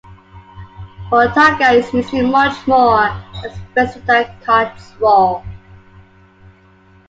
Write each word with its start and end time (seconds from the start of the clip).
Bottarga 1.11 1.73
is 1.75 1.93
usually 1.93 2.25
much 2.27 2.65
more 2.67 3.11
expensive 3.45 4.03
than 4.07 4.25
cod's 4.43 4.93
roe. 4.99 5.43